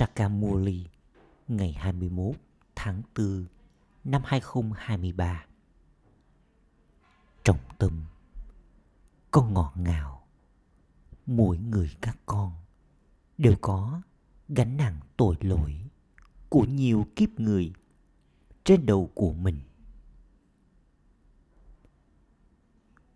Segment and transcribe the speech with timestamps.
[0.00, 0.86] Sakamuli,
[1.48, 2.36] ngày 21
[2.74, 3.46] tháng 4
[4.04, 5.44] năm 2023.
[7.44, 8.04] Trọng tâm
[9.30, 10.26] Con ngọt ngào
[11.26, 12.52] Mỗi người các con
[13.38, 14.02] đều có
[14.48, 15.80] gánh nặng tội lỗi
[16.48, 17.72] của nhiều kiếp người
[18.64, 19.60] trên đầu của mình.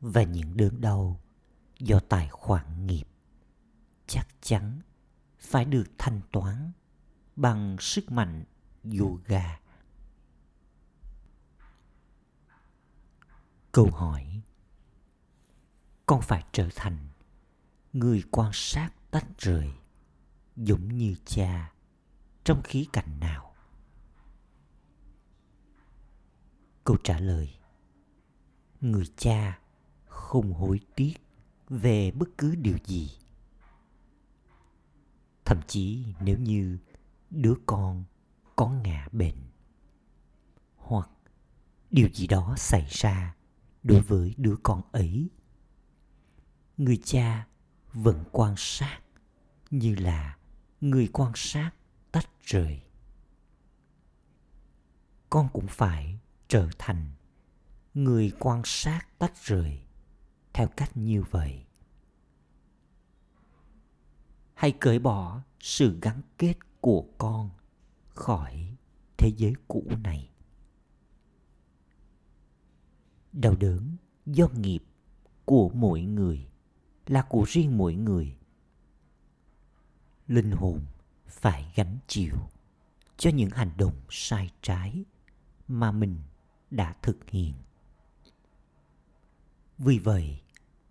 [0.01, 1.21] Và những đớn đau
[1.79, 3.07] do tài khoản nghiệp
[4.07, 4.81] chắc chắn
[5.45, 6.73] phải được thanh toán
[7.37, 8.45] bằng sức mạnh
[8.99, 9.61] yoga.
[13.73, 14.41] Câu hỏi,
[16.07, 17.09] Con phải trở thành
[17.93, 19.73] người quan sát tách rời
[20.57, 21.73] giống như cha
[22.45, 23.55] trong khí cảnh nào?
[26.85, 27.55] Câu trả lời,
[28.81, 29.59] Người cha
[30.05, 31.15] không hối tiếc
[31.69, 33.11] về bất cứ điều gì
[35.45, 36.79] thậm chí nếu như
[37.31, 38.05] đứa con
[38.57, 39.37] có ngã bệnh
[40.77, 41.09] hoặc
[41.91, 43.35] điều gì đó xảy ra
[43.83, 45.31] đối với đứa con ấy,
[46.77, 47.47] người cha
[47.93, 49.01] vẫn quan sát
[49.71, 50.39] như là
[50.81, 51.71] người quan sát
[52.13, 52.83] tách rời.
[55.31, 57.11] Con cũng phải trở thành
[57.95, 59.81] người quan sát tách rời
[60.53, 61.67] theo cách như vậy
[64.55, 67.51] hãy cởi bỏ sự gắn kết của con
[68.09, 68.77] khỏi
[69.17, 70.31] thế giới cũ này.
[73.33, 74.85] Đau đớn do nghiệp
[75.45, 76.47] của mỗi người
[77.07, 78.37] là của riêng mỗi người.
[80.27, 80.81] Linh hồn
[81.27, 82.35] phải gánh chịu
[83.17, 85.05] cho những hành động sai trái
[85.69, 86.19] mà mình
[86.71, 87.55] đã thực hiện.
[89.79, 90.41] Vì vậy,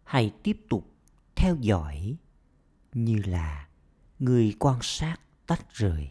[0.04, 0.92] hãy tiếp tục
[1.36, 2.18] theo dõi
[2.93, 3.69] như là
[4.19, 6.11] người quan sát tách rời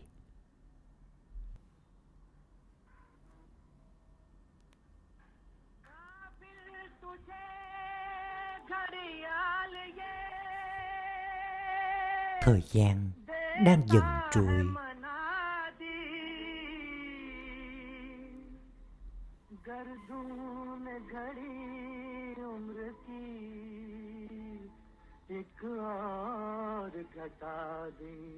[12.41, 13.11] thời gian
[13.65, 14.65] đang dần trôi
[19.67, 23.90] गर्दून घड़ी उम्र की
[25.32, 28.32] एक और घटा दी।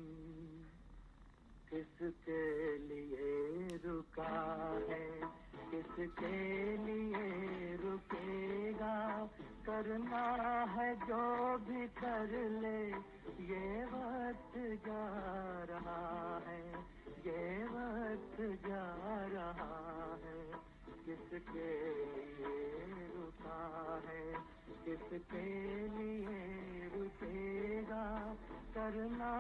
[1.71, 5.11] किसके लिए रुका है?
[5.71, 9.27] किसके लिए रुकेगा?
[9.67, 12.87] करना है जो भी कर ले।
[13.45, 16.69] ये वक्त जा रहा है।
[17.27, 18.95] ये वक्त जा
[19.27, 20.53] रहा है।
[21.07, 24.55] किसके लिए रुका है?
[24.85, 26.84] किसके लिए
[27.23, 28.07] रुकेगा
[28.75, 29.33] करना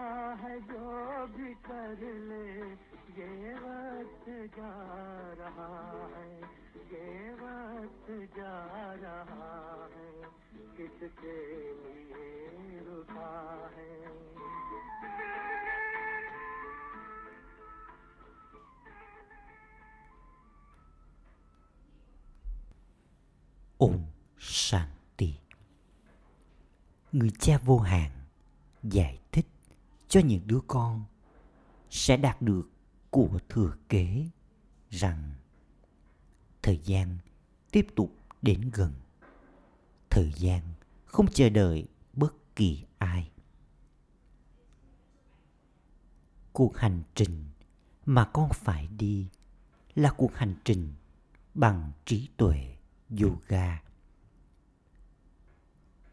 [0.42, 2.46] है जो भी कर ले,
[3.18, 4.26] ये वक्त
[4.56, 4.74] जा
[5.40, 5.70] रहा
[6.14, 6.30] है,
[6.92, 8.54] ये वक्त जा
[9.02, 9.52] रहा
[9.94, 10.12] है,
[10.76, 11.38] किसके
[11.82, 13.34] लिए रुका
[13.76, 13.92] है
[23.80, 24.04] Om
[24.38, 24.94] Shanti.
[27.14, 28.10] Người cha vô hạn
[28.82, 29.47] giải thích
[30.08, 31.04] cho những đứa con
[31.91, 32.70] sẽ đạt được
[33.10, 34.28] của thừa kế
[34.91, 35.34] rằng
[36.62, 37.19] thời gian
[37.70, 38.92] tiếp tục đến gần.
[40.10, 40.62] Thời gian
[41.04, 43.31] không chờ đợi bất kỳ ai.
[46.52, 47.44] Cuộc hành trình
[48.06, 49.28] mà con phải đi
[49.94, 50.92] là cuộc hành trình
[51.54, 52.76] bằng trí tuệ
[53.22, 53.82] yoga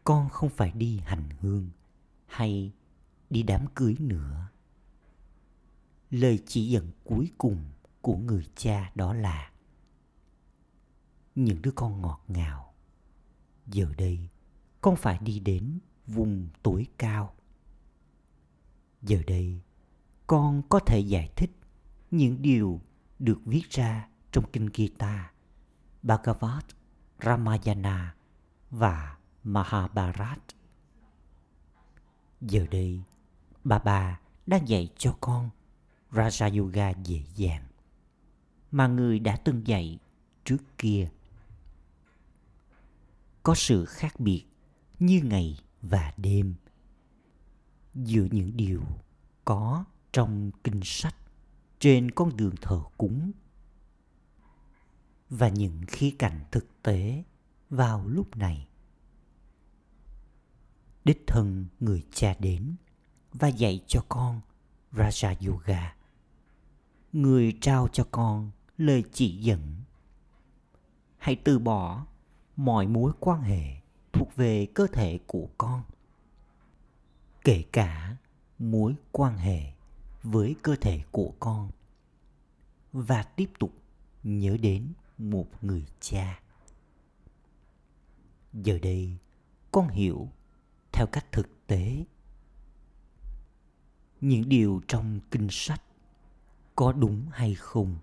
[0.04, 1.70] con không phải đi hành hương
[2.26, 2.72] hay
[3.30, 4.48] đi đám cưới nữa.
[6.10, 7.64] Lời chỉ dẫn cuối cùng
[8.00, 9.50] của người cha đó là
[11.34, 12.74] những đứa con ngọt ngào
[13.66, 14.28] giờ đây
[14.80, 17.34] con phải đi đến vùng tối cao.
[19.02, 19.60] Giờ đây
[20.26, 21.50] con có thể giải thích
[22.10, 22.80] những điều
[23.18, 25.32] được viết ra trong kinh Gita,
[26.02, 26.64] Bhagavad
[27.22, 28.14] Ramayana
[28.70, 30.38] và Mahabharat.
[32.40, 33.00] Giờ đây,
[33.64, 35.50] bà bà đang dạy cho con
[36.10, 37.64] Raja Yoga dễ dàng
[38.70, 39.98] mà người đã từng dạy
[40.44, 41.10] trước kia.
[43.42, 44.44] Có sự khác biệt
[44.98, 46.54] như ngày và đêm
[47.94, 48.82] giữa những điều
[49.44, 51.14] có trong kinh sách
[51.78, 53.32] trên con đường thờ cúng
[55.30, 57.24] và những khía cạnh thực tế
[57.70, 58.68] vào lúc này
[61.04, 62.74] đích thân người cha đến
[63.32, 64.40] và dạy cho con
[64.92, 65.96] Raja Yoga.
[67.12, 69.82] Người trao cho con lời chỉ dẫn.
[71.18, 72.06] Hãy từ bỏ
[72.56, 73.76] mọi mối quan hệ
[74.12, 75.82] thuộc về cơ thể của con.
[77.44, 78.16] Kể cả
[78.58, 79.72] mối quan hệ
[80.22, 81.70] với cơ thể của con
[82.92, 83.72] và tiếp tục
[84.22, 86.40] nhớ đến một người cha.
[88.52, 89.16] Giờ đây,
[89.72, 90.28] con hiểu
[90.92, 92.04] theo cách thực tế.
[94.20, 95.82] Những điều trong kinh sách
[96.76, 97.96] có đúng hay không?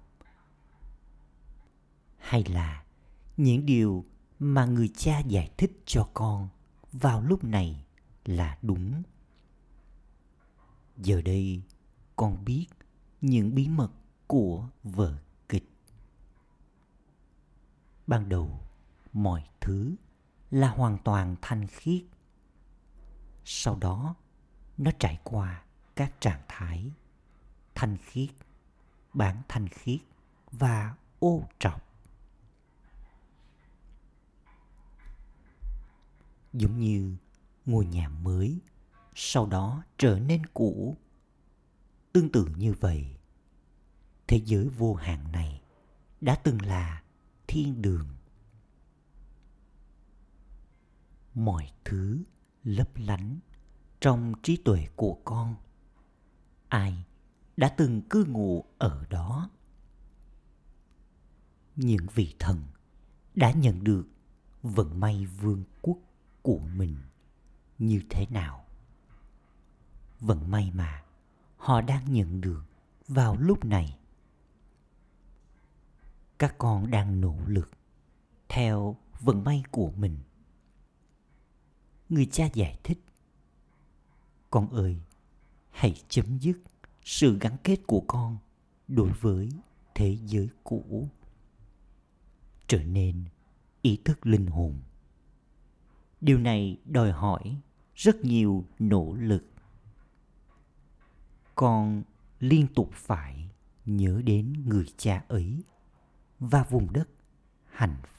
[2.18, 2.84] Hay là
[3.38, 4.06] những điều
[4.40, 6.50] mà người cha giải thích cho con
[6.92, 7.86] vào lúc này
[8.26, 9.04] là đúng?
[10.98, 11.62] Giờ đây
[12.16, 12.68] con biết
[13.22, 13.92] những bí mật
[14.28, 15.18] của vở
[15.50, 15.70] kịch.
[18.08, 18.60] Ban đầu
[19.14, 19.96] mọi thứ
[20.52, 22.04] là hoàn toàn thanh khiết
[23.46, 24.16] sau đó
[24.78, 25.64] nó trải qua
[25.96, 26.92] các trạng thái
[27.76, 28.30] thanh khiết
[29.14, 30.00] bản thanh khiết
[30.52, 31.82] và ô trọng,
[36.54, 37.16] giống như
[37.66, 38.60] ngôi nhà mới
[39.16, 40.98] sau đó trở nên cũ.
[42.14, 43.16] Tương tự như vậy
[44.28, 45.62] thế giới vô hạn này
[46.22, 47.04] đã từng là
[47.48, 48.08] thiên đường.
[51.34, 52.24] Mọi thứ
[52.64, 53.40] lấp lánh
[54.02, 55.56] trong trí tuệ của con.
[56.68, 57.06] Ai
[57.58, 59.50] đã từng cư ngụ ở đó?
[61.76, 62.62] Những vị thần
[63.36, 64.08] đã nhận được
[64.64, 65.98] vận may vương quốc
[66.42, 66.96] của mình
[67.78, 68.66] như thế nào?
[70.20, 71.04] Vận may mà
[71.58, 72.64] họ đang nhận được
[73.08, 74.00] vào lúc này.
[76.38, 77.72] Các con đang nỗ lực
[78.50, 80.18] theo vận may của mình
[82.10, 83.00] người cha giải thích.
[84.50, 84.98] Con ơi,
[85.70, 86.58] hãy chấm dứt
[87.04, 88.38] sự gắn kết của con
[88.88, 89.50] đối với
[89.96, 91.10] thế giới cũ.
[92.68, 93.26] Trở nên
[93.82, 94.80] ý thức linh hồn.
[96.22, 97.58] Điều này đòi hỏi
[97.96, 99.46] rất nhiều nỗ lực.
[101.56, 102.04] Con
[102.40, 103.50] liên tục phải
[103.86, 105.64] nhớ đến người cha ấy
[106.40, 107.10] và vùng đất
[107.66, 108.19] hạnh phúc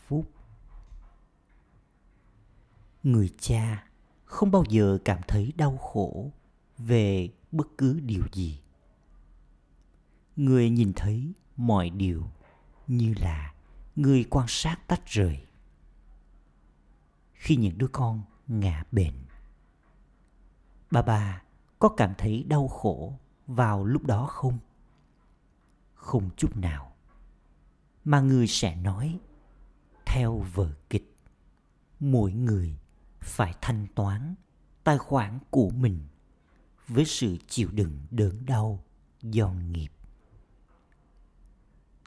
[3.03, 3.85] người cha
[4.25, 6.31] không bao giờ cảm thấy đau khổ
[6.79, 8.61] về bất cứ điều gì.
[10.37, 12.31] Người nhìn thấy mọi điều
[12.87, 13.55] như là
[13.97, 15.47] người quan sát tách rời.
[17.33, 19.25] Khi những đứa con ngã bệnh,
[20.91, 21.43] bà bà
[21.79, 24.59] có cảm thấy đau khổ vào lúc đó không?
[25.95, 26.93] Không chút nào.
[28.05, 29.19] Mà người sẽ nói,
[30.07, 31.17] theo vở kịch,
[32.01, 32.80] mỗi người
[33.21, 34.35] phải thanh toán
[34.85, 36.09] tài khoản của mình
[36.89, 38.85] với sự chịu đựng đớn đau
[39.23, 39.89] do nghiệp.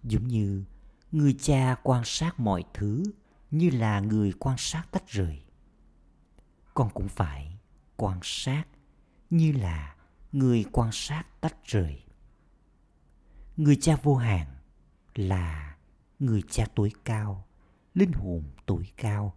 [0.04, 0.64] Giống như
[1.12, 3.04] người cha quan sát mọi thứ
[3.52, 5.44] như là người quan sát tách rời,
[6.74, 7.60] con cũng phải
[7.96, 8.64] quan sát
[9.30, 9.96] như là
[10.32, 12.04] người quan sát tách rời.
[13.58, 14.48] Người cha vô hạn
[15.16, 15.78] là
[16.20, 17.46] người cha tối cao,
[17.94, 19.36] linh hồn tối cao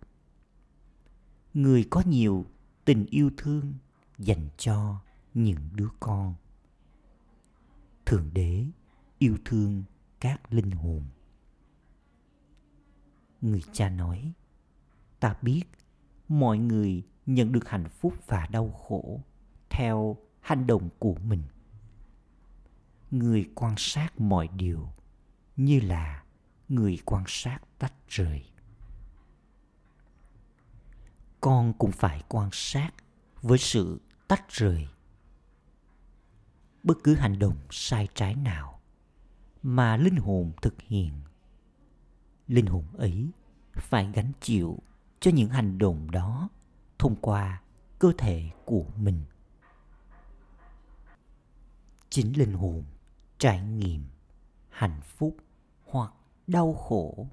[1.56, 2.46] người có nhiều
[2.84, 3.74] tình yêu thương
[4.18, 5.00] dành cho
[5.34, 6.34] những đứa con.
[8.06, 8.64] Thượng đế
[9.18, 9.84] yêu thương
[10.20, 11.04] các linh hồn.
[13.40, 14.32] Người cha nói,
[15.20, 15.62] ta biết
[16.28, 19.20] mọi người nhận được hạnh phúc và đau khổ
[19.70, 21.42] theo hành động của mình.
[23.10, 24.88] Người quan sát mọi điều
[25.56, 26.24] như là
[26.68, 28.44] người quan sát tách rời
[31.40, 32.90] con cũng phải quan sát
[33.42, 34.88] với sự tách rời.
[36.82, 38.80] Bất cứ hành động sai trái nào
[39.62, 41.12] mà linh hồn thực hiện,
[42.48, 43.30] linh hồn ấy
[43.72, 44.78] phải gánh chịu
[45.20, 46.48] cho những hành động đó
[46.98, 47.62] thông qua
[47.98, 49.24] cơ thể của mình.
[52.10, 52.84] Chính linh hồn
[53.38, 54.04] trải nghiệm
[54.68, 55.36] hạnh phúc
[55.84, 56.12] hoặc
[56.46, 57.28] đau khổ,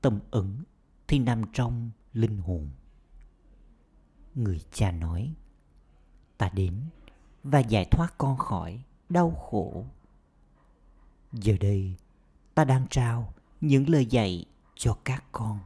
[0.00, 0.62] tâm ứng
[1.08, 2.70] thì nằm trong linh hồn
[4.34, 5.34] người cha nói,
[6.38, 6.80] ta đến
[7.44, 9.86] và giải thoát con khỏi đau khổ
[11.32, 11.94] giờ đây
[12.54, 15.58] ta đang trao những lời dạy cho các con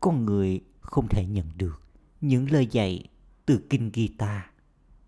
[0.00, 1.82] con người không thể nhận được
[2.20, 3.08] những lời dạy
[3.46, 4.42] từ kinh guitar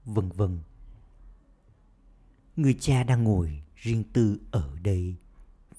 [0.05, 0.59] vân vân.
[2.57, 5.17] Người cha đang ngồi riêng tư ở đây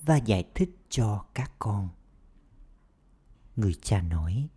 [0.02, 1.90] và giải thích cho các con.
[3.60, 4.48] Người cha nói,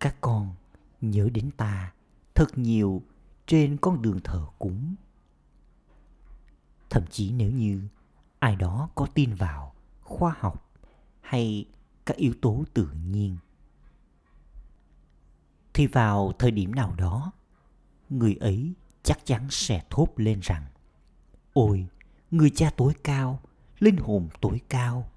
[0.00, 0.54] các con
[1.00, 1.92] nhớ đến ta
[2.34, 3.02] thật nhiều
[3.46, 4.94] trên con đường thờ cúng.
[6.90, 7.88] Thậm chí nếu như
[8.38, 10.70] ai đó có tin vào khoa học
[11.20, 11.64] hay
[12.06, 13.36] các yếu tố tự nhiên
[15.74, 17.32] thì vào thời điểm nào đó
[18.10, 20.64] người ấy chắc chắn sẽ thốt lên rằng
[21.52, 21.86] ôi
[22.30, 23.40] người cha tối cao
[23.78, 25.10] linh hồn tối cao.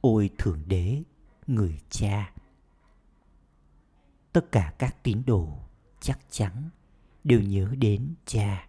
[0.00, 1.02] Ôi thượng đế
[1.46, 2.32] người cha.
[4.32, 5.58] Tất cả các tín đồ
[6.00, 6.70] chắc chắn
[7.24, 8.68] đều nhớ đến cha.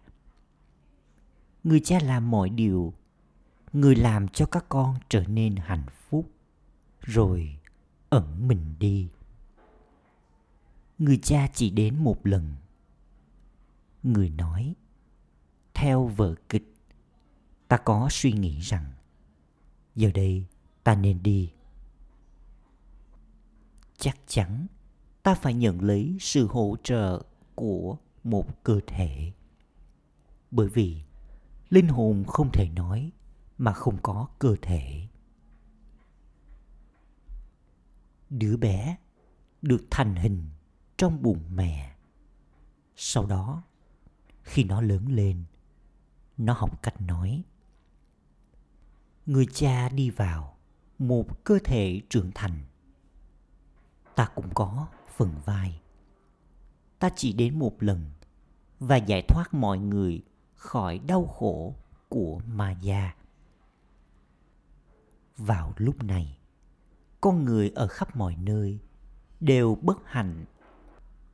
[1.64, 2.94] Người cha làm mọi điều,
[3.72, 6.30] người làm cho các con trở nên hạnh phúc,
[7.00, 7.58] rồi
[8.08, 9.08] ẩn mình đi.
[10.98, 12.54] Người cha chỉ đến một lần.
[14.02, 14.74] Người nói,
[15.74, 16.74] theo vở kịch,
[17.68, 18.92] ta có suy nghĩ rằng,
[19.94, 20.44] giờ đây
[20.84, 21.52] ta nên đi
[23.98, 24.66] chắc chắn
[25.22, 27.22] ta phải nhận lấy sự hỗ trợ
[27.54, 29.32] của một cơ thể.
[30.50, 31.02] Bởi vì
[31.68, 33.12] linh hồn không thể nói
[33.58, 35.06] mà không có cơ thể.
[38.30, 38.96] Đứa bé
[39.62, 40.48] được thành hình
[40.96, 41.96] trong bụng mẹ.
[42.96, 43.62] Sau đó,
[44.42, 45.44] khi nó lớn lên,
[46.36, 47.42] nó học cách nói.
[49.26, 50.56] Người cha đi vào
[50.98, 52.62] một cơ thể trưởng thành
[54.16, 55.80] ta cũng có phần vai.
[56.98, 58.10] Ta chỉ đến một lần
[58.80, 60.22] và giải thoát mọi người
[60.54, 61.74] khỏi đau khổ
[62.08, 63.14] của ma gia
[65.36, 66.38] vào lúc này,
[67.20, 68.78] con người ở khắp mọi nơi
[69.40, 70.44] đều bất hạnh.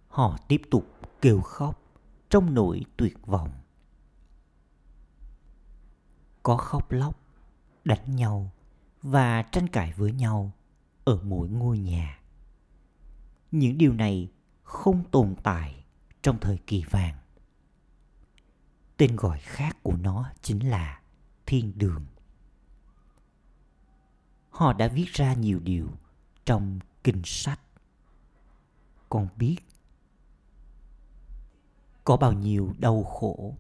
[0.09, 0.87] Họ tiếp tục
[1.21, 1.83] kêu khóc
[2.31, 3.51] trong nỗi tuyệt vọng.
[6.43, 7.21] Có khóc lóc,
[7.85, 8.51] đánh nhau
[9.03, 10.53] và tranh cãi với nhau
[11.05, 12.22] ở mỗi ngôi nhà
[13.53, 14.29] những điều này
[14.63, 15.85] không tồn tại
[16.23, 17.17] trong thời kỳ vàng.
[18.97, 21.01] Tên gọi khác của nó chính là
[21.47, 22.07] thiên đường.
[24.51, 25.89] Họ đã viết ra nhiều điều
[26.45, 27.61] trong kinh sách.
[29.09, 29.57] Con biết
[32.05, 33.57] có bao nhiêu đau khổ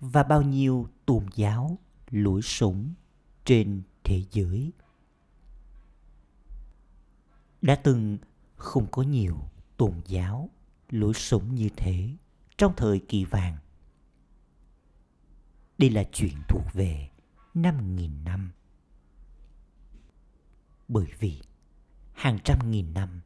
[0.00, 1.78] và bao nhiêu tôn giáo
[2.10, 2.94] lũi súng
[3.44, 4.72] trên thế giới.
[7.62, 8.18] Đã từng
[8.60, 9.38] không có nhiều
[9.76, 10.50] tôn giáo
[10.90, 12.16] lối sống như thế
[12.58, 13.56] trong thời kỳ vàng.
[15.78, 17.10] Đây là chuyện thuộc về
[17.54, 18.50] năm nghìn năm.
[20.88, 21.42] Bởi vì
[22.12, 23.20] hàng trăm nghìn năm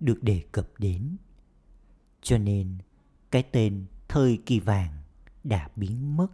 [0.00, 1.16] được đề cập đến,
[2.22, 2.78] cho nên
[3.30, 5.02] cái tên thời kỳ vàng
[5.44, 6.28] đã biến mất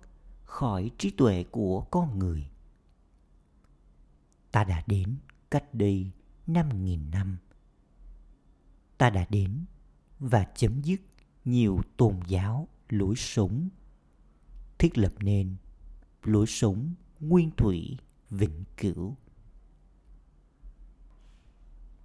[0.45, 2.51] khỏi trí tuệ của con người.
[4.53, 5.17] Ta đã đến
[5.51, 6.11] cách đây
[6.47, 7.39] năm nghìn năm
[8.99, 9.65] ta đã đến
[10.19, 11.01] và chấm dứt
[11.45, 13.69] nhiều tôn giáo lối sống.
[14.79, 15.57] Thiết lập nên
[16.23, 17.97] lối sống nguyên thủy,
[18.31, 19.17] vĩnh cửu.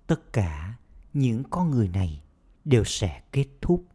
[0.08, 0.78] Tất cả
[1.14, 2.24] những con người này
[2.66, 3.88] đều sẽ kết thúc.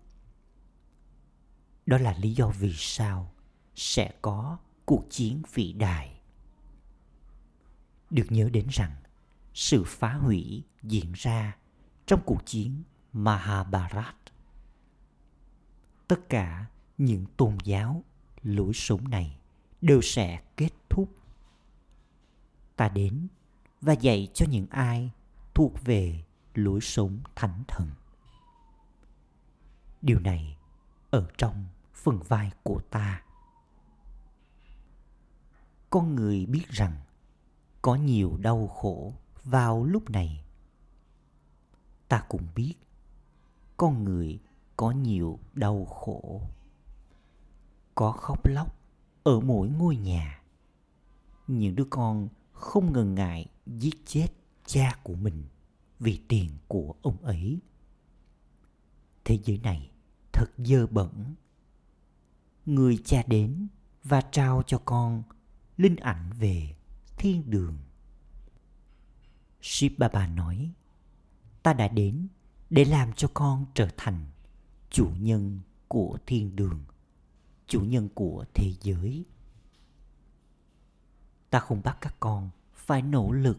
[1.87, 3.33] Đó là lý do vì sao
[3.75, 6.21] sẽ có cuộc chiến vĩ đại.
[8.11, 8.97] Được nhớ đến rằng
[9.55, 11.57] sự phá hủy diễn ra
[12.07, 12.83] trong cuộc chiến
[13.13, 14.15] Mahabharat.
[16.09, 16.67] Tất cả
[16.99, 18.03] những tôn giáo,
[18.43, 19.39] lối sống này
[19.81, 21.09] đều sẽ kết thúc.
[22.77, 23.29] Ta đến
[23.81, 25.11] và dạy cho những ai
[25.55, 27.91] thuộc về lối sống thánh thần.
[30.03, 30.57] Điều này
[31.11, 33.23] ở trong phần vai của ta.
[35.91, 37.01] Con người biết rằng
[37.83, 39.13] có nhiều đau khổ
[39.45, 40.44] vào lúc này.
[42.09, 42.75] Ta cũng biết
[43.77, 44.39] con người
[44.77, 46.43] có nhiều đau khổ.
[47.95, 48.77] Có khóc lóc
[49.23, 50.43] ở mỗi ngôi nhà.
[51.47, 54.29] Những đứa con không ngần ngại giết chết
[54.67, 55.45] cha của mình
[56.01, 57.59] vì tiền của ông ấy.
[59.25, 59.91] Thế giới này
[60.33, 61.35] thật dơ bẩn.
[62.67, 63.69] Người cha đến
[64.05, 65.23] và trao cho con
[65.77, 66.75] linh ảnh về
[67.17, 67.79] thiên đường.
[69.61, 69.93] Shiv
[70.37, 70.71] nói,
[71.65, 72.29] ta đã đến
[72.71, 74.27] để làm cho con trở thành
[74.91, 76.85] chủ nhân của thiên đường,
[77.67, 79.25] chủ nhân của thế giới.
[81.51, 83.59] Ta không bắt các con phải nỗ lực.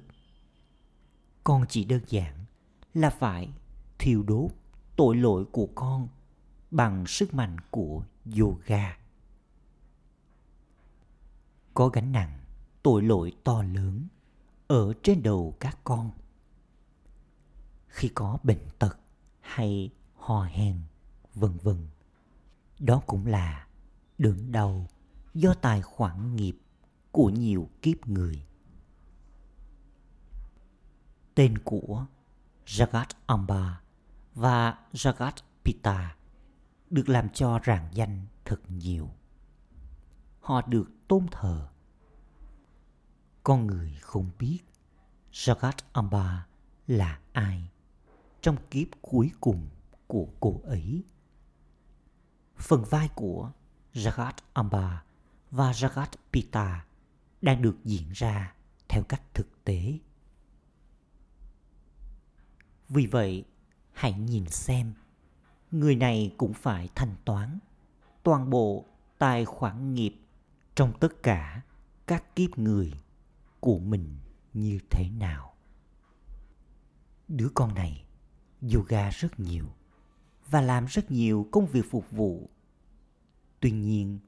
[1.43, 2.45] Con chỉ đơn giản
[2.93, 3.49] là phải
[3.99, 4.51] thiêu đốt
[4.95, 6.07] tội lỗi của con
[6.71, 8.03] bằng sức mạnh của
[8.39, 8.97] yoga.
[11.73, 12.39] Có gánh nặng
[12.83, 14.07] tội lỗi to lớn
[14.67, 16.11] ở trên đầu các con.
[17.95, 18.97] Khi có bệnh tật
[19.41, 20.81] hay hò hèn,
[21.33, 21.87] vân vân,
[22.79, 23.67] đó cũng là
[24.17, 24.87] đớn đau
[25.33, 26.57] do tài khoản nghiệp
[27.11, 28.45] của nhiều kiếp người
[31.35, 32.05] tên của
[32.65, 33.81] Jagat Amba
[34.33, 35.33] và Jagat
[35.63, 36.15] Pita
[36.89, 39.09] được làm cho rạng danh thật nhiều.
[40.39, 41.67] Họ được tôn thờ.
[43.43, 44.59] Con người không biết
[45.31, 46.45] Jagat Amba
[46.87, 47.69] là ai
[48.45, 49.67] trong kiếp cuối cùng
[50.07, 51.03] của cô ấy.
[52.57, 53.51] Phần vai của
[53.93, 55.03] Jagat Amba
[55.51, 56.85] và Jagat Pita
[57.41, 58.55] đang được diễn ra
[58.89, 59.99] theo cách thực tế.
[62.89, 63.45] Vì vậy,
[63.93, 64.93] hãy nhìn xem,
[65.71, 67.59] người này cũng phải thanh toán
[68.23, 68.85] toàn bộ
[69.17, 70.15] tài khoản nghiệp
[70.75, 71.61] trong tất cả
[72.07, 72.93] các kiếp người
[73.59, 74.17] của mình
[74.53, 75.53] như thế nào.
[77.27, 78.04] Đứa con này
[78.61, 79.65] yoga rất nhiều
[80.49, 82.49] và làm rất nhiều công việc phục vụ.
[83.59, 84.19] Tuy nhiên,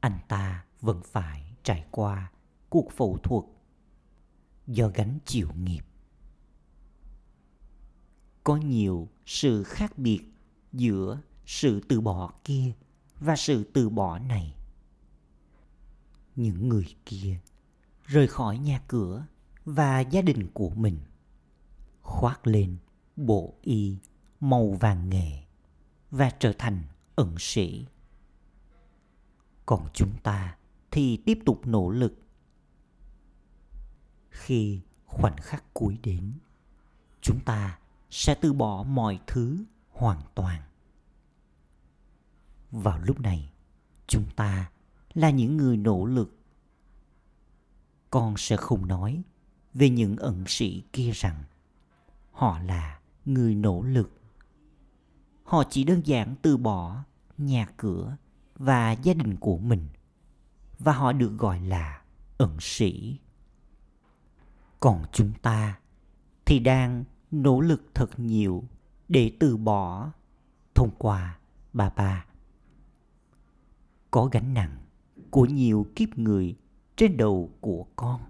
[0.00, 2.30] anh ta vẫn phải trải qua
[2.68, 3.44] cuộc phẫu thuật
[4.66, 5.82] do gánh chịu nghiệp.
[8.44, 10.20] Có nhiều sự khác biệt
[10.72, 12.72] giữa sự từ bỏ kia
[13.20, 14.54] và sự từ bỏ này.
[16.36, 17.40] Những người kia
[18.04, 19.26] rời khỏi nhà cửa
[19.64, 20.98] và gia đình của mình,
[22.02, 22.76] khoác lên
[23.16, 23.98] bộ y
[24.40, 25.42] màu vàng nghề
[26.10, 26.82] và trở thành
[27.14, 27.86] ẩn sĩ.
[29.66, 30.56] Còn chúng ta
[30.90, 32.18] thì tiếp tục nỗ lực.
[34.30, 36.32] Khi khoảnh khắc cuối đến,
[37.20, 37.78] chúng ta
[38.10, 40.62] sẽ từ bỏ mọi thứ hoàn toàn.
[42.70, 43.50] Vào lúc này,
[44.06, 44.70] chúng ta
[45.14, 46.36] là những người nỗ lực.
[48.10, 49.22] Con sẽ không nói
[49.74, 51.44] về những ẩn sĩ kia rằng
[52.32, 52.95] họ là
[53.26, 54.12] người nỗ lực.
[55.44, 57.04] Họ chỉ đơn giản từ bỏ
[57.38, 58.16] nhà cửa
[58.54, 59.88] và gia đình của mình
[60.78, 62.02] và họ được gọi là
[62.38, 63.18] ẩn sĩ.
[64.80, 65.78] Còn chúng ta
[66.44, 68.64] thì đang nỗ lực thật nhiều
[69.08, 70.12] để từ bỏ
[70.74, 71.38] thông qua
[71.72, 72.26] bà bà
[74.10, 74.76] có gánh nặng
[75.30, 76.56] của nhiều kiếp người
[76.96, 78.20] trên đầu của con.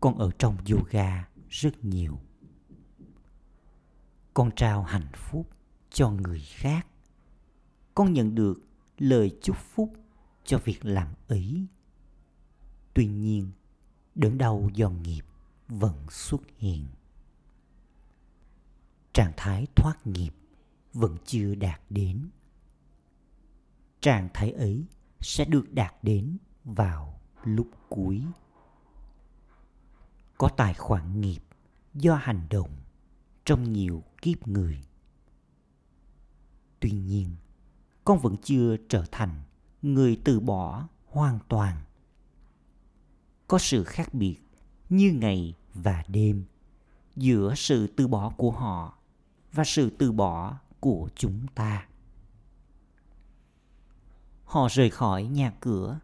[0.00, 2.18] Con ở trong yoga rất nhiều
[4.34, 5.48] con trao hạnh phúc
[5.90, 6.86] cho người khác.
[7.94, 8.60] Con nhận được
[8.98, 9.92] lời chúc phúc
[10.44, 11.66] cho việc làm ấy.
[12.94, 13.50] Tuy nhiên,
[14.14, 15.24] đớn đau do nghiệp
[15.68, 16.86] vẫn xuất hiện.
[19.12, 20.30] Trạng thái thoát nghiệp
[20.92, 22.28] vẫn chưa đạt đến.
[24.00, 24.84] Trạng thái ấy
[25.20, 28.22] sẽ được đạt đến vào lúc cuối.
[30.38, 31.40] Có tài khoản nghiệp
[31.94, 32.70] do hành động
[33.44, 34.80] trong nhiều kiếp người.
[36.80, 37.36] Tuy nhiên,
[38.04, 39.42] con vẫn chưa trở thành
[39.82, 41.82] người từ bỏ hoàn toàn.
[43.48, 44.36] Có sự khác biệt
[44.88, 46.44] như ngày và đêm
[47.16, 48.98] giữa sự từ bỏ của họ
[49.52, 51.86] và sự từ bỏ của chúng ta.
[54.44, 55.98] Họ rời khỏi nhà cửa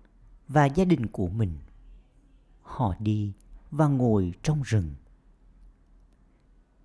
[0.49, 1.59] và gia đình của mình.
[2.63, 3.33] Họ đi
[3.71, 4.95] và ngồi trong rừng.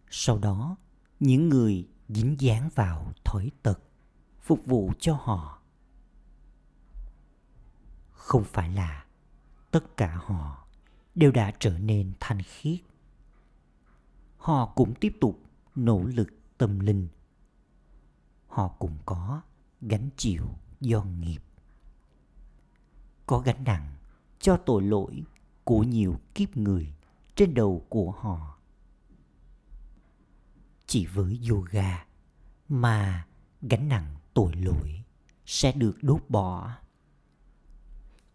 [0.10, 0.78] Sau đó
[1.20, 3.80] những người dính dáng vào thói tật,
[4.42, 5.62] phục vụ cho họ.
[8.12, 9.06] Không phải là
[9.72, 10.68] tất cả họ
[11.16, 12.80] đều đã trở nên thanh khiết.
[14.38, 15.40] Họ cũng tiếp tục
[15.76, 17.08] nỗ lực tâm linh.
[18.48, 19.42] Họ cũng có
[19.82, 20.50] gánh chịu
[20.82, 21.40] do nghiệp.
[23.26, 23.96] Có gánh nặng
[24.40, 25.24] cho tội lỗi
[25.64, 26.94] của nhiều kiếp người
[27.36, 28.55] trên đầu của họ
[30.96, 32.06] chỉ với yoga
[32.70, 33.28] mà
[33.62, 35.04] gánh nặng tội lỗi
[35.46, 36.72] sẽ được đốt bỏ.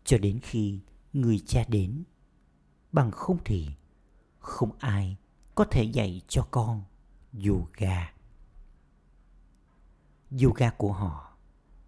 [0.05, 0.81] Cho đến khi
[1.13, 2.03] người cha đến,
[2.93, 3.69] bằng không thì
[4.39, 5.17] không ai
[5.55, 6.85] có thể dạy cho con
[7.47, 8.13] yoga.
[10.43, 11.37] Yoga của họ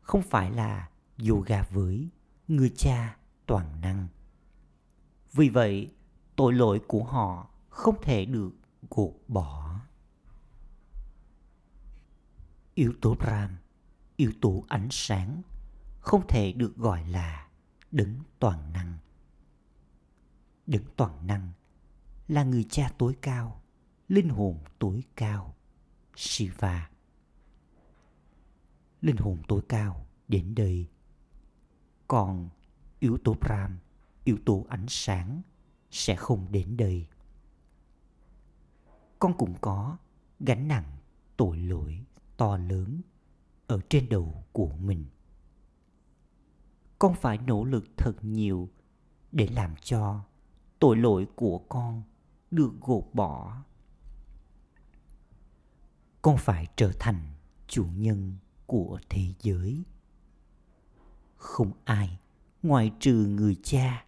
[0.01, 0.89] không phải là
[1.29, 2.09] yoga với
[2.49, 4.09] người cha toàn năng.
[5.33, 5.93] Vì vậy,
[6.37, 8.53] tội lỗi của họ không thể được
[8.91, 9.72] gột bỏ
[12.75, 13.57] yếu tố ram,
[14.17, 15.43] yếu tố ánh sáng,
[16.01, 17.49] không thể được gọi là
[17.91, 18.99] đấng toàn năng.
[20.67, 21.53] Đấng toàn năng
[22.29, 23.63] là người cha tối cao,
[24.09, 25.55] linh hồn tối cao,
[26.17, 26.91] shiva.
[29.01, 30.89] Linh hồn tối cao đến đây.
[32.09, 32.49] Còn
[32.99, 33.79] yếu tố pram
[34.25, 35.43] yếu tố ánh sáng
[35.91, 37.07] sẽ không đến đây.
[39.19, 39.97] Con cũng có
[40.41, 40.99] gánh nặng
[41.37, 42.05] tội lỗi
[42.43, 43.01] to lớn
[43.67, 45.07] ở trên đầu của mình.
[46.99, 48.69] Con phải nỗ lực thật nhiều
[49.33, 50.25] để làm cho
[50.79, 52.03] tội lỗi của con
[52.51, 53.63] được gột bỏ.
[56.23, 57.35] Con phải trở thành
[57.67, 59.83] chủ nhân của thế giới.
[61.37, 62.19] Không ai
[62.63, 64.05] ngoài trừ người cha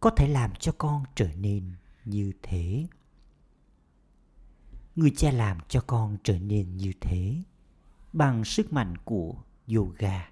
[0.00, 1.72] có thể làm cho con trở nên
[2.04, 2.86] như thế.
[4.96, 7.42] Người cha làm cho con trở nên như thế
[8.18, 9.34] bằng sức mạnh của
[9.74, 10.30] yoga.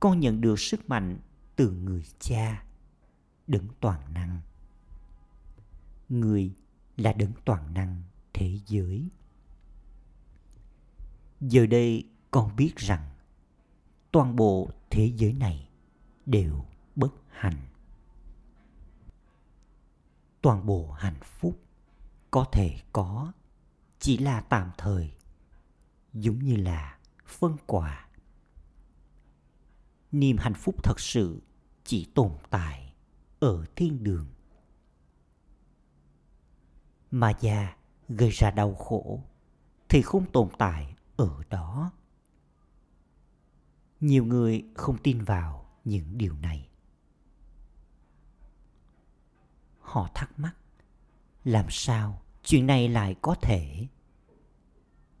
[0.00, 1.18] Con nhận được sức mạnh
[1.56, 2.64] từ người cha,
[3.46, 4.40] đấng toàn năng.
[6.08, 6.54] Người
[6.96, 9.08] là đấng toàn năng thế giới.
[11.40, 13.10] Giờ đây con biết rằng
[14.12, 15.68] toàn bộ thế giới này
[16.26, 16.64] đều
[16.96, 17.60] bất hạnh.
[20.42, 21.60] Toàn bộ hạnh phúc
[22.30, 23.32] có thể có
[23.98, 25.16] chỉ là tạm thời
[26.20, 28.08] giống như là phân quà.
[30.12, 31.42] Niềm hạnh phúc thật sự
[31.84, 32.92] chỉ tồn tại
[33.40, 34.26] ở thiên đường.
[37.10, 37.76] Mà già
[38.08, 39.22] gây ra đau khổ
[39.88, 41.92] thì không tồn tại ở đó.
[44.00, 46.68] Nhiều người không tin vào những điều này.
[49.80, 50.56] Họ thắc mắc,
[51.44, 53.86] làm sao chuyện này lại có thể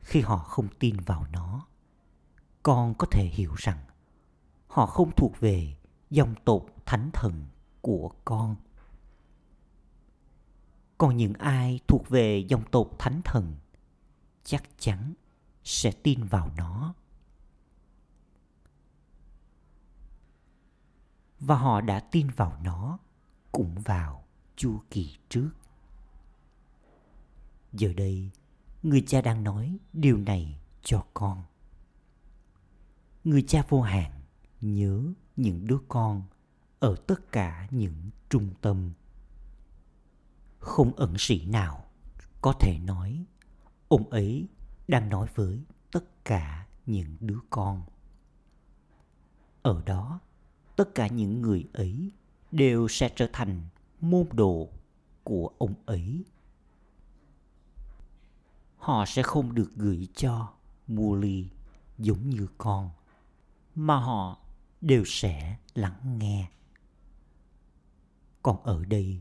[0.06, 1.66] khi họ không tin vào nó.
[2.62, 3.84] Con có thể hiểu rằng
[4.66, 5.76] họ không thuộc về
[6.10, 7.46] dòng tộc thánh thần
[7.80, 8.56] của con.
[10.98, 13.56] Còn những ai thuộc về dòng tộc thánh thần
[14.44, 15.14] chắc chắn
[15.64, 16.94] sẽ tin vào nó.
[21.40, 22.98] Và họ đã tin vào nó
[23.52, 24.24] cũng vào
[24.56, 25.50] chu kỳ trước.
[27.72, 28.30] Giờ đây
[28.82, 31.42] người cha đang nói điều này cho con.
[33.24, 34.12] Người cha vô hạn
[34.60, 35.02] nhớ
[35.36, 36.22] những đứa con
[36.78, 38.92] ở tất cả những trung tâm.
[40.58, 41.84] Không ẩn sĩ nào
[42.40, 43.24] có thể nói
[43.88, 44.46] ông ấy
[44.88, 45.60] đang nói với
[45.92, 47.82] tất cả những đứa con.
[49.62, 50.20] Ở đó,
[50.76, 52.12] tất cả những người ấy
[52.52, 53.60] đều sẽ trở thành
[54.00, 54.68] môn đồ
[55.24, 56.24] của ông ấy
[58.86, 60.52] họ sẽ không được gửi cho
[60.86, 61.48] Muli
[61.98, 62.90] giống như con,
[63.74, 64.38] mà họ
[64.80, 66.50] đều sẽ lắng nghe.
[68.42, 69.20] Còn ở đây,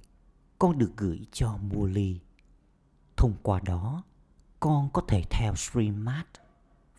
[0.59, 2.19] con được gửi cho Muli
[3.17, 4.03] thông qua đó,
[4.59, 6.25] con có thể theo Srimad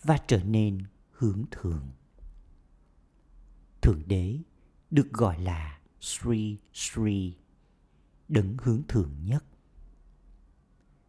[0.03, 1.89] và trở nên hướng thượng.
[3.83, 4.39] Thượng đế
[4.91, 7.37] được gọi là Sri Sri,
[8.29, 9.45] đấng hướng thượng nhất.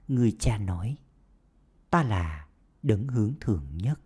[0.08, 0.98] Người cha nói
[1.90, 2.48] ta là
[2.84, 4.00] đấng hướng thượng nhất.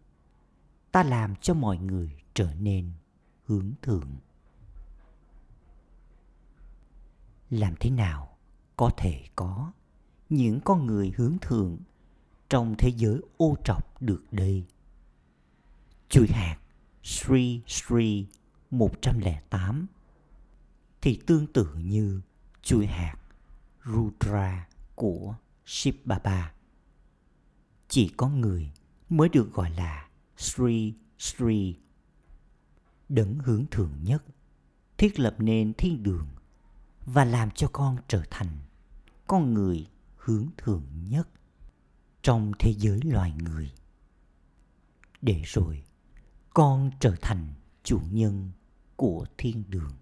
[0.92, 2.92] Ta làm cho mọi người trở nên
[3.46, 4.18] hướng thượng.
[7.50, 8.38] Làm thế nào
[8.76, 9.72] có thể có
[10.30, 11.78] những con người hướng thượng
[12.50, 14.66] trong thế giới ô trọc được đây?
[16.10, 16.58] Chuỗi hạt
[17.04, 18.26] Sri Sri
[18.72, 19.88] 108
[21.02, 22.22] thì tương tự như
[22.62, 23.16] chuỗi hạt
[23.86, 26.54] Rudra của Shiv Baba
[27.92, 28.72] chỉ có người
[29.10, 31.76] mới được gọi là Sri Sri.
[33.10, 34.24] Đấng hướng thượng nhất
[34.98, 36.28] thiết lập nên thiên đường
[37.06, 38.58] và làm cho con trở thành
[39.28, 41.30] con người hướng thượng nhất
[42.22, 43.72] trong thế giới loài người.
[45.22, 45.84] Để rồi
[46.54, 48.52] con trở thành chủ nhân
[48.96, 49.94] của thiên đường.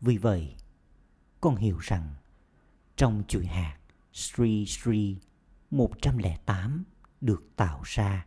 [0.00, 0.56] Vì vậy,
[1.40, 2.14] con hiểu rằng
[2.96, 3.78] trong chuỗi hạt
[4.12, 5.16] Sri Sri
[5.72, 6.84] 108
[7.20, 8.26] được tạo ra.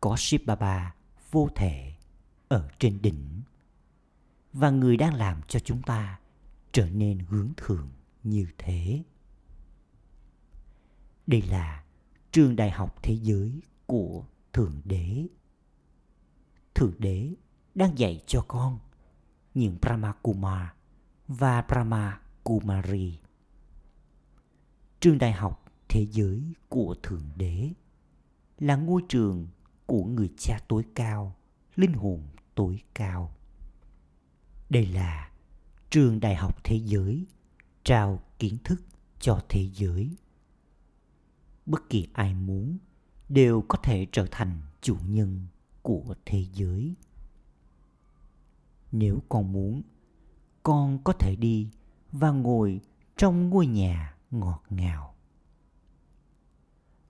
[0.00, 0.94] Có Shiv Baba
[1.30, 1.94] vô thể
[2.48, 3.40] ở trên đỉnh,
[4.52, 6.18] và người đang làm cho chúng ta
[6.72, 7.88] trở nên hướng thượng
[8.22, 9.02] như thế.
[11.26, 11.84] Đây là
[12.32, 15.26] trường đại học thế giới của Thượng Đế.
[16.74, 17.34] Thượng Đế
[17.74, 18.78] đang dạy cho con
[19.54, 20.68] những Brahma Kumar
[21.28, 23.18] và Brahma Kumari.
[25.00, 27.70] Trường đại học thế giới của thượng đế,
[28.58, 29.48] là ngôi trường
[29.86, 31.36] của người cha tối cao,
[31.76, 32.22] linh hồn
[32.54, 33.34] tối cao.
[34.70, 35.30] Đây là
[35.90, 37.26] trường đại học thế giới,
[37.84, 38.82] trao kiến thức
[39.20, 40.10] cho thế giới.
[41.66, 42.78] Bất kỳ ai muốn
[43.28, 45.46] đều có thể trở thành chủ nhân
[45.82, 46.94] của thế giới.
[48.92, 49.82] Nếu con muốn,
[50.62, 51.70] con có thể đi
[52.12, 52.80] và ngồi
[53.16, 55.15] trong ngôi nhà ngọt ngào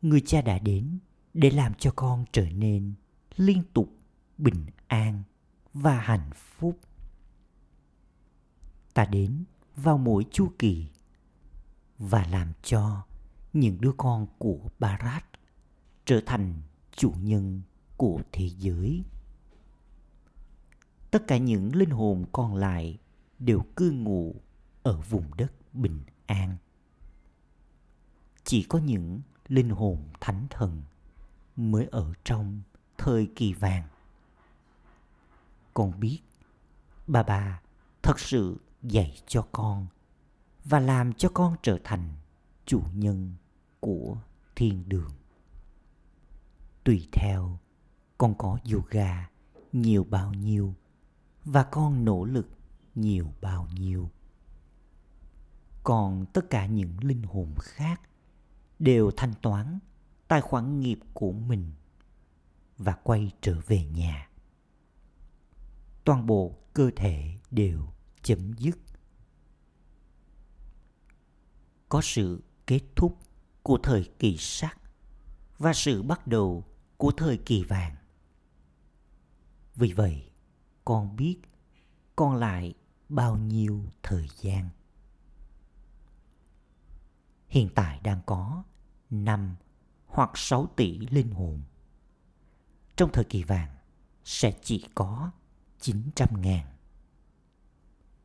[0.02, 0.98] người cha đã đến
[1.34, 2.94] để làm cho con trở nên
[3.36, 3.92] liên tục,
[4.38, 5.22] bình an
[5.74, 6.78] và hạnh phúc
[8.96, 9.44] ta đến
[9.76, 10.86] vào mỗi chu kỳ
[11.98, 13.06] và làm cho
[13.52, 15.24] những đứa con của Barat
[16.04, 16.62] trở thành
[16.96, 17.62] chủ nhân
[17.96, 19.04] của thế giới.
[21.10, 22.98] Tất cả những linh hồn còn lại
[23.38, 24.34] đều cư ngụ
[24.82, 26.56] ở vùng đất bình an.
[28.44, 30.82] Chỉ có những linh hồn thánh thần
[31.56, 32.62] mới ở trong
[32.98, 33.88] thời kỳ vàng.
[35.74, 36.20] Con biết
[37.06, 37.60] bà bà
[38.02, 39.86] thật sự dạy cho con
[40.64, 42.08] và làm cho con trở thành
[42.64, 43.34] chủ nhân
[43.80, 44.16] của
[44.56, 45.12] thiên đường.
[46.84, 47.58] Tùy theo
[48.18, 49.30] con có yoga
[49.72, 50.74] nhiều bao nhiêu
[51.44, 52.48] và con nỗ lực
[52.94, 54.10] nhiều bao nhiêu.
[55.82, 58.00] Còn tất cả những linh hồn khác
[58.78, 59.78] đều thanh toán
[60.28, 61.72] tài khoản nghiệp của mình
[62.78, 64.30] và quay trở về nhà.
[66.04, 67.86] Toàn bộ cơ thể đều
[68.22, 68.78] chấm dứt.
[71.88, 73.18] Có sự kết thúc
[73.62, 74.78] của thời kỳ sắt
[75.58, 76.64] và sự bắt đầu
[76.96, 77.96] của thời kỳ vàng.
[79.74, 80.30] Vì vậy,
[80.84, 81.36] con biết
[82.16, 82.74] còn lại
[83.08, 84.68] bao nhiêu thời gian.
[87.48, 88.62] Hiện tại đang có
[89.10, 89.56] 5
[90.06, 91.62] hoặc 6 tỷ linh hồn.
[92.96, 93.76] Trong thời kỳ vàng
[94.24, 95.30] sẽ chỉ có
[95.80, 96.66] 900 ngàn.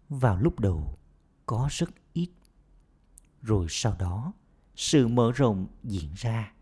[0.10, 0.97] Vào lúc đầu
[1.45, 2.29] có rất ít.
[3.41, 4.34] Rồi sau đó
[4.75, 6.53] sự mở rộng diễn ra.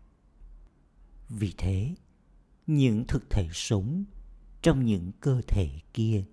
[1.28, 1.94] Vì thế,
[2.66, 4.04] những thực thể sống
[4.62, 6.24] trong những cơ thể kia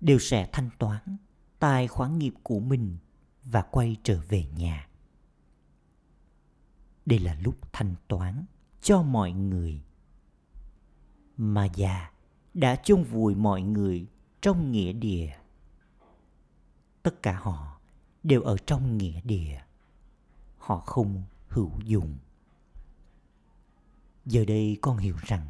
[0.00, 1.16] đều sẽ thanh toán
[1.58, 2.98] tài khoản nghiệp của mình
[3.44, 4.88] và quay trở về nhà.
[7.06, 8.44] Đây là lúc thanh toán
[8.80, 9.80] cho mọi người.
[11.36, 12.10] Mà già
[12.54, 14.06] đã chôn vùi mọi người
[14.40, 15.36] trong nghĩa địa.
[17.02, 17.80] Tất cả họ
[18.22, 19.60] đều ở trong nghĩa địa.
[20.58, 22.16] Họ không hữu dụng.
[24.26, 25.46] Giờ đây con hiểu rằng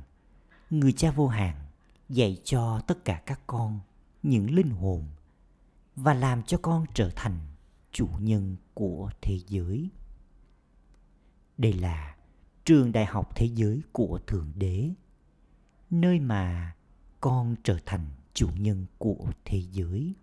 [0.71, 1.67] người cha vô hạn
[2.09, 3.81] dạy cho tất cả các con
[4.23, 5.07] những linh hồn
[5.97, 7.39] và làm cho con trở thành
[7.93, 9.89] chủ nhân của thế giới.
[11.59, 12.17] Đây là
[12.65, 14.91] trường đại học thế giới của Thượng Đế,
[15.91, 16.75] nơi mà
[17.21, 20.15] con trở thành chủ nhân của thế giới.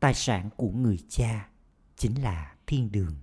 [0.00, 1.48] Tài sản của người cha
[1.96, 3.14] chính là thiên đường.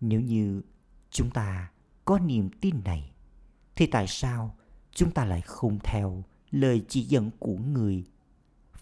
[0.00, 0.62] Nếu như
[1.10, 1.70] chúng ta
[2.04, 3.12] có niềm tin này,
[3.76, 4.56] thì tại sao
[4.90, 8.04] chúng ta lại không theo lời chỉ dẫn của người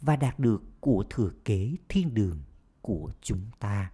[0.00, 2.42] và đạt được của thừa kế thiên đường
[2.80, 3.90] của chúng ta?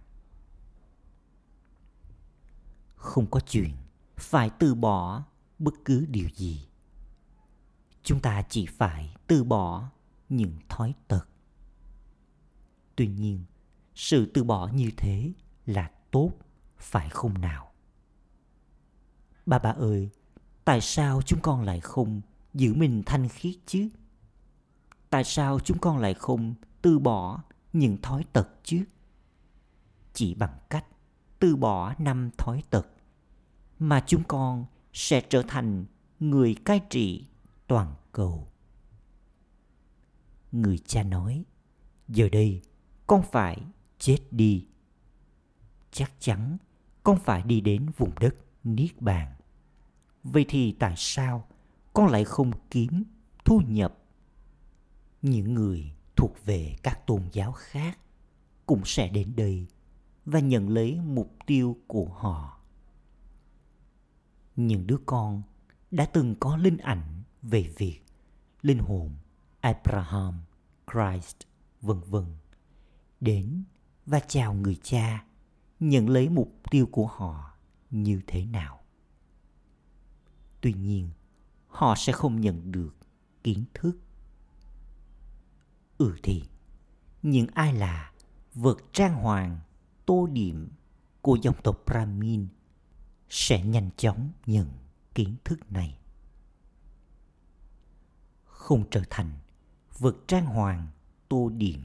[3.03, 3.71] Không có chuyện
[4.17, 5.23] phải từ bỏ
[5.59, 6.67] bất cứ điều gì.
[8.03, 9.89] Chúng ta chỉ phải từ bỏ
[10.29, 11.27] những thói tật.
[12.95, 13.43] Tuy nhiên,
[13.95, 15.31] sự từ bỏ như thế
[15.65, 16.31] là tốt,
[16.77, 17.71] phải không nào?
[19.45, 20.09] Bà bà ơi,
[20.65, 22.21] tại sao chúng con lại không
[22.53, 23.89] giữ mình thanh khiết chứ?
[25.09, 28.83] Tại sao chúng con lại không từ bỏ những thói tật chứ?
[30.13, 30.85] Chỉ bằng cách
[31.39, 32.87] từ bỏ năm thói tật
[33.83, 35.85] mà chúng con sẽ trở thành
[36.19, 37.25] người cai trị
[37.67, 38.47] toàn cầu.
[40.51, 41.43] Người cha nói,
[42.07, 42.61] giờ đây
[43.07, 43.61] con phải
[43.99, 44.67] chết đi.
[45.91, 46.57] Chắc chắn
[47.03, 49.35] con phải đi đến vùng đất Niết Bàn.
[50.23, 51.47] Vậy thì tại sao
[51.93, 53.03] con lại không kiếm
[53.45, 53.97] thu nhập?
[55.21, 57.97] Những người thuộc về các tôn giáo khác
[58.65, 59.67] cũng sẽ đến đây
[60.25, 62.62] và nhận lấy mục tiêu của họ
[64.55, 65.41] những đứa con
[65.91, 67.99] đã từng có linh ảnh về việc
[68.61, 69.15] linh hồn
[69.61, 70.41] Abraham,
[70.91, 71.37] Christ,
[71.81, 72.25] vân vân
[73.21, 73.63] đến
[74.05, 75.25] và chào người cha
[75.79, 77.57] nhận lấy mục tiêu của họ
[77.89, 78.79] như thế nào.
[80.61, 81.09] Tuy nhiên,
[81.67, 82.95] họ sẽ không nhận được
[83.43, 83.97] kiến thức.
[85.97, 86.43] Ừ thì,
[87.21, 88.11] những ai là
[88.53, 89.59] vật trang hoàng,
[90.05, 90.69] tô điểm
[91.21, 92.47] của dòng tộc Brahmin
[93.35, 94.69] sẽ nhanh chóng nhận
[95.15, 95.97] kiến thức này.
[98.43, 99.31] Không trở thành
[99.97, 100.87] vật trang hoàng
[101.29, 101.83] tô điểm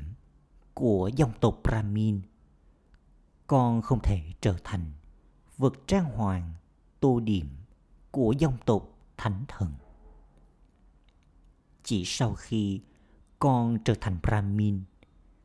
[0.74, 2.20] của dòng tộc Brahmin
[3.46, 4.92] con không thể trở thành
[5.56, 6.54] vật trang hoàng
[7.00, 7.48] tô điểm
[8.10, 9.72] của dòng tộc thánh thần.
[11.82, 12.80] Chỉ sau khi
[13.38, 14.82] con trở thành Brahmin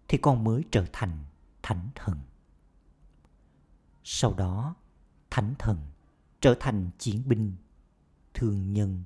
[0.07, 1.25] thì con mới trở thành
[1.61, 2.19] thánh thần.
[4.03, 4.75] Sau đó,
[5.29, 5.92] thánh thần
[6.43, 7.53] trở thành chiến binh,
[8.33, 9.03] thương nhân,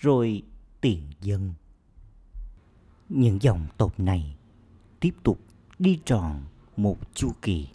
[0.00, 0.42] rồi
[0.80, 1.54] tiền dân.
[3.08, 4.36] Những dòng tộc này
[5.00, 5.40] tiếp tục
[5.78, 6.44] đi tròn
[6.76, 7.68] một chu kỳ.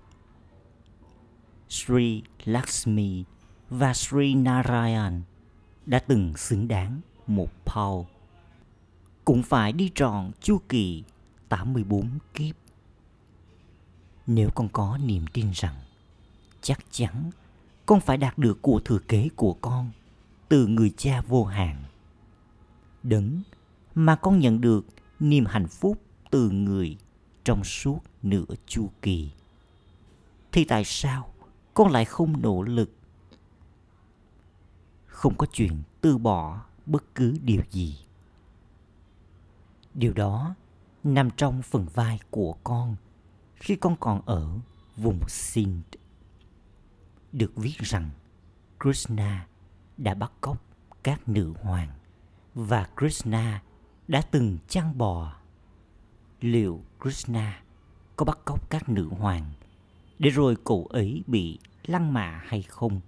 [1.70, 3.24] Sri Lakshmi
[3.70, 5.22] và Sri Narayan
[5.86, 8.06] đã từng xứng đáng một Paul.
[9.26, 11.04] Cũng phải đi tròn chu kỳ
[11.50, 12.56] 84 kiếp.
[14.28, 15.76] Nếu con có niềm tin rằng
[16.62, 17.32] chắc chắn
[17.90, 19.92] con phải đạt được của thừa kế của con,
[20.50, 21.84] từ người cha vô hạn.
[23.04, 23.42] Đấng
[23.96, 24.86] mà con nhận được
[25.20, 26.98] niềm hạnh phúc từ người
[27.44, 29.32] trong suốt nửa chu kỳ.
[30.52, 31.34] Thì tại sao
[31.74, 32.92] con lại không nỗ lực?
[35.06, 38.00] Không có chuyện từ bỏ bất cứ điều gì.
[39.94, 40.56] Điều đó
[41.04, 42.96] nằm trong phần vai của con
[43.56, 44.50] khi con còn ở
[44.98, 45.82] vùng sinh.
[47.32, 48.10] Được viết rằng
[48.80, 49.48] Krishna
[49.98, 50.58] đã bắt cóc
[51.04, 51.90] các nữ hoàng
[52.56, 53.64] và Krishna
[54.08, 55.36] đã từng chăn bò.
[56.42, 57.64] Liệu Krishna
[58.16, 59.52] có bắt cóc các nữ hoàng
[60.20, 63.02] để rồi cậu ấy bị lăng mạ hay không?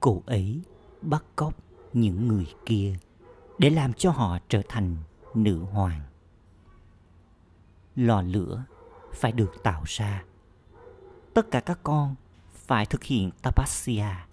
[0.00, 0.60] Cậu ấy
[1.02, 1.54] bắt cóc
[1.92, 2.96] những người kia
[3.58, 4.96] để làm cho họ trở thành
[5.34, 6.00] nữ hoàng.
[7.96, 8.64] Lò lửa
[9.12, 10.24] phải được tạo ra.
[11.34, 12.14] Tất cả các con
[12.70, 14.26] phải thực hiện tapasya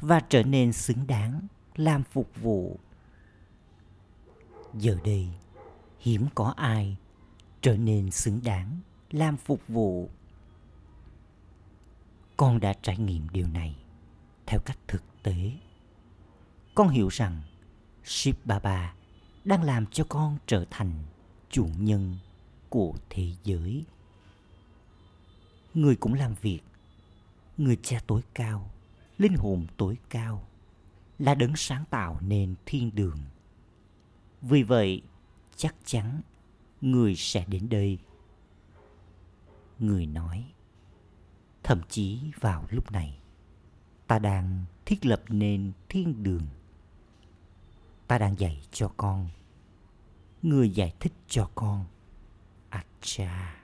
[0.00, 2.78] và trở nên xứng đáng làm phục vụ.
[4.74, 5.28] Giờ đây,
[5.98, 6.96] hiếm có ai
[7.60, 8.80] trở nên xứng đáng
[9.10, 10.10] làm phục vụ.
[12.36, 13.76] Con đã trải nghiệm điều này
[14.46, 15.52] theo cách thực tế.
[16.74, 17.42] Con hiểu rằng
[18.04, 18.94] Shiv Baba
[19.44, 20.92] đang làm cho con trở thành
[21.50, 22.16] chủ nhân
[22.68, 23.84] của thế giới.
[25.74, 26.60] Người cũng làm việc,
[27.58, 28.70] người cha tối cao,
[29.18, 30.46] linh hồn tối cao
[31.18, 33.18] là đấng sáng tạo nên thiên đường.
[34.42, 35.02] Vì vậy,
[35.56, 36.20] chắc chắn
[36.80, 37.98] người sẽ đến đây.
[39.78, 40.52] Người nói,
[41.62, 43.18] thậm chí vào lúc này,
[44.06, 46.46] ta đang thiết lập nên thiên đường.
[48.06, 49.28] Ta đang dạy cho con.
[50.42, 51.84] Người giải thích cho con.
[52.68, 53.63] Acha.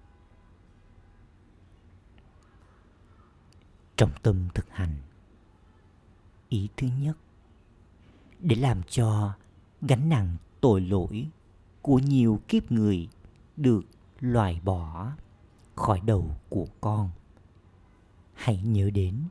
[4.01, 4.95] Trong tâm thực hành.
[6.49, 7.17] Ý thứ nhất,
[8.39, 9.33] để làm cho
[9.81, 11.27] gánh nặng tội lỗi
[11.81, 13.07] của nhiều kiếp người
[13.57, 13.81] được
[14.19, 15.11] loại bỏ
[15.75, 17.09] khỏi đầu của con.
[18.33, 19.23] Hãy nhớ đến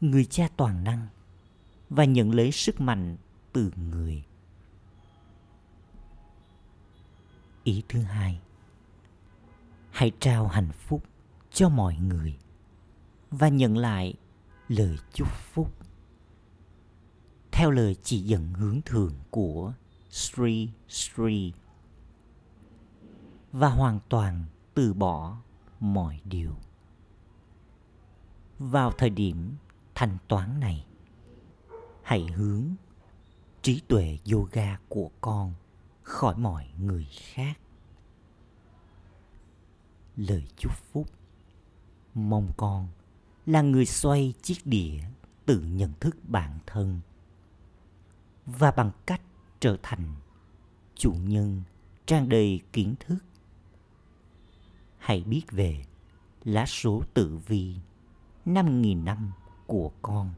[0.00, 1.06] người cha toàn năng
[1.90, 3.16] và nhận lấy sức mạnh
[3.52, 4.24] từ người.
[7.64, 8.40] Ý thứ hai,
[9.90, 11.04] hãy trao hạnh phúc
[11.52, 12.36] cho mọi người
[13.32, 14.14] và nhận lại
[14.68, 15.72] lời chúc phúc
[17.52, 19.72] theo lời chỉ dẫn hướng thường của
[20.10, 21.52] Sri Sri
[23.52, 25.36] và hoàn toàn từ bỏ
[25.80, 26.54] mọi điều.
[28.58, 29.56] Vào thời điểm
[29.94, 30.86] thanh toán này,
[32.02, 32.64] hãy hướng
[33.62, 35.54] trí tuệ yoga của con
[36.02, 37.58] khỏi mọi người khác.
[40.16, 41.06] Lời chúc phúc
[42.14, 42.88] mong con
[43.46, 45.00] là người xoay chiếc đĩa
[45.46, 47.00] tự nhận thức bản thân
[48.46, 49.20] và bằng cách
[49.60, 50.14] trở thành
[50.94, 51.62] chủ nhân
[52.06, 53.18] trang đầy kiến thức
[54.98, 55.84] hãy biết về
[56.44, 57.76] lá số tử vi
[58.44, 59.32] năm nghìn năm
[59.66, 60.34] của con.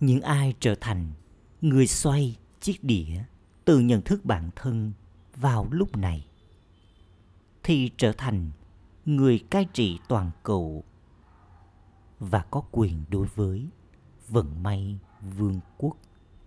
[0.00, 1.12] Những ai trở thành
[1.60, 3.22] người xoay chiếc đĩa
[3.64, 4.92] từ nhận thức bản thân
[5.36, 6.26] vào lúc này
[7.62, 8.50] thì trở thành
[9.06, 10.84] người cai trị toàn cầu.
[12.18, 13.68] Và có quyền đối với
[14.28, 14.98] vận may
[15.36, 15.96] vương quốc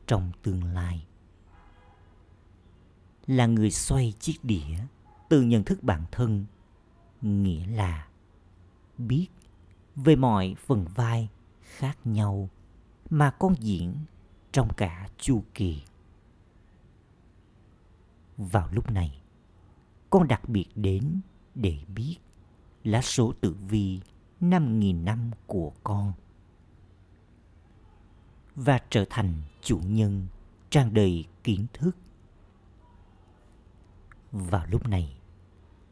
[0.07, 1.05] trong tương lai.
[3.27, 4.77] Là người xoay chiếc đĩa
[5.29, 6.45] từ nhận thức bản thân,
[7.21, 8.07] nghĩa là
[8.97, 9.27] biết
[9.95, 11.29] về mọi phần vai
[11.61, 12.49] khác nhau
[13.09, 13.95] mà con diễn
[14.51, 15.81] trong cả chu kỳ.
[18.37, 19.21] Vào lúc này,
[20.09, 21.21] con đặc biệt đến
[21.55, 22.17] để biết
[22.85, 23.99] lá số tử vi,
[24.39, 26.13] năm nghìn năm của con.
[28.55, 30.27] Và trở thành chủ nhân
[30.69, 31.97] trang đầy kiến thức.
[34.31, 35.17] Vào lúc này,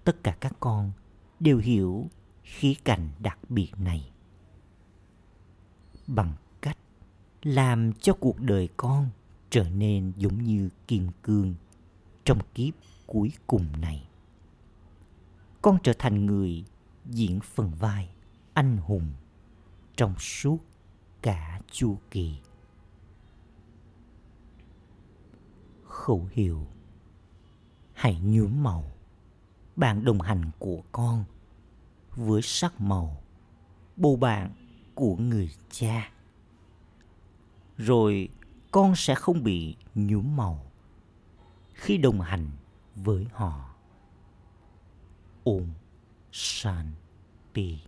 [0.04, 0.91] tất cả các con
[1.39, 2.10] đều hiểu
[2.44, 4.12] khí cảnh đặc biệt này.
[6.08, 6.78] Bằng cách
[7.41, 9.10] làm cho cuộc đời con
[9.50, 11.56] trở nên giống như kim cương
[12.24, 12.74] trong kiếp
[13.06, 14.08] cuối cùng này.
[15.62, 16.64] Con trở thành người
[17.06, 18.10] diễn phần vai
[18.54, 19.12] anh hùng
[19.95, 20.58] trong suốt
[21.22, 22.39] cả chu kỳ.
[25.84, 26.68] Khẩu hiệu,
[27.93, 28.91] hãy nhuốm màu,
[29.76, 31.24] bạn đồng hành của con
[32.16, 33.22] với sắc màu,
[33.95, 34.51] bầu bạn
[34.95, 36.12] của người cha.
[37.78, 38.30] Rồi
[38.72, 40.66] con sẽ không bị nhuốm màu
[41.74, 42.51] khi đồng hành
[42.95, 43.76] với họ.
[45.43, 45.70] Ôm
[46.34, 46.92] 山
[47.54, 47.84] 地。